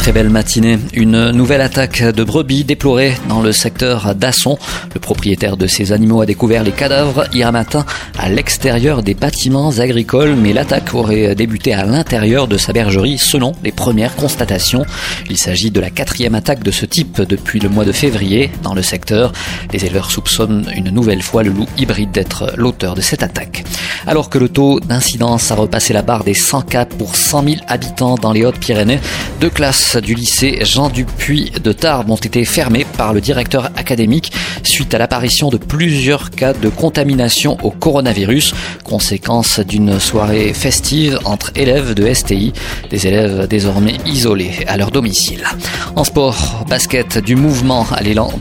[0.00, 0.78] Très belle matinée.
[0.94, 4.58] Une nouvelle attaque de brebis déplorée dans le secteur d'Asson.
[4.94, 7.84] Le propriétaire de ces animaux a découvert les cadavres hier matin
[8.18, 13.52] à l'extérieur des bâtiments agricoles, mais l'attaque aurait débuté à l'intérieur de sa bergerie selon
[13.62, 14.86] les premières constatations.
[15.28, 18.74] Il s'agit de la quatrième attaque de ce type depuis le mois de février dans
[18.74, 19.34] le secteur.
[19.70, 23.64] Les éleveurs soupçonnent une nouvelle fois le loup hybride d'être l'auteur de cette attaque.
[24.06, 27.56] Alors que le taux d'incidence a repassé la barre des 100 cas pour 100 000
[27.66, 29.00] habitants dans les Hautes-Pyrénées,
[29.40, 34.32] deux classes du lycée Jean Dupuis de Tarbes ont été fermées par le directeur académique
[34.62, 41.52] suite à l'apparition de plusieurs cas de contamination au coronavirus, conséquence d'une soirée festive entre
[41.54, 42.52] élèves de STI,
[42.90, 45.44] des élèves désormais isolés à leur domicile.
[45.96, 48.32] En sport, basket du mouvement à l'élan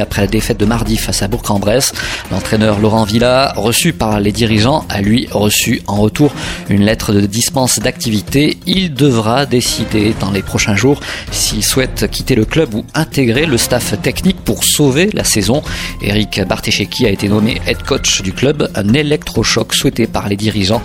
[0.00, 1.92] après la défaite de mardi face à Bourg-en-Bresse,
[2.30, 6.34] l'entraîneur Laurent Villa, reçu par les dirigeants, lui reçu en retour
[6.68, 8.58] une lettre de dispense d'activité.
[8.66, 13.56] Il devra décider dans les prochains jours s'il souhaite quitter le club ou intégrer le
[13.56, 15.62] staff technique pour sauver la saison.
[16.02, 20.82] Eric Bartesheki a été nommé head coach du club, un électrochoc souhaité par les dirigeants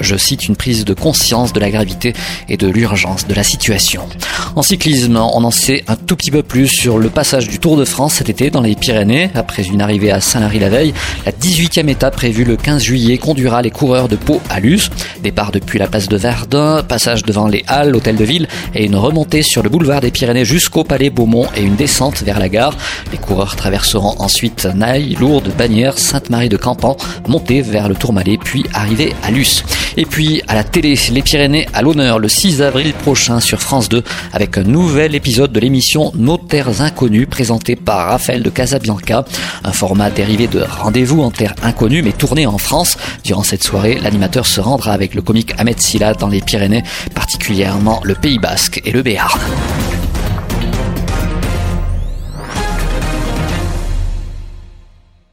[0.00, 2.12] je cite, une prise de conscience de la gravité
[2.48, 4.02] et de l'urgence de la situation.
[4.56, 7.76] En cyclisme, on en sait un tout petit peu plus sur le passage du Tour
[7.76, 9.30] de France cet été dans les Pyrénées.
[9.34, 10.94] Après une arrivée à Saint-Lary la veille,
[11.26, 14.90] la 18e étape prévue le 15 juillet conduira les coureurs de Pau à Luce.
[15.22, 18.96] Départ depuis la place de Verdun, passage devant les Halles, l'hôtel de ville et une
[18.96, 22.76] remontée sur le boulevard des Pyrénées jusqu'au Palais Beaumont et une descente vers la gare.
[23.12, 26.96] Les coureurs traverseront ensuite Naï, Lourdes, Bagnères, Sainte-Marie de Campan,
[27.28, 29.30] monter vers le Tourmalet puis arriver à
[29.96, 33.88] Et puis à la télé, les Pyrénées à l'honneur le 6 avril prochain sur France
[33.88, 39.24] 2 avec un nouvel épisode de l'émission Nos Terres Inconnues présenté par Raphaël de Casabianca.
[39.62, 42.96] Un format dérivé de Rendez-vous en Terres Inconnues mais tourné en France.
[43.24, 46.82] Durant cette soirée, l'animateur se rendra avec le comique Ahmed Silla dans les Pyrénées,
[47.14, 49.40] particulièrement le Pays Basque et le Béarn.